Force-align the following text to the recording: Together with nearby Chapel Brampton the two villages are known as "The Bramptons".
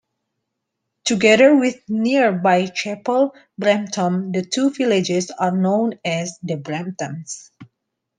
Together 1.05 1.55
with 1.55 1.87
nearby 1.87 2.65
Chapel 2.65 3.35
Brampton 3.59 4.31
the 4.31 4.41
two 4.41 4.71
villages 4.71 5.29
are 5.29 5.55
known 5.55 5.99
as 6.03 6.39
"The 6.41 6.55
Bramptons". 6.55 7.51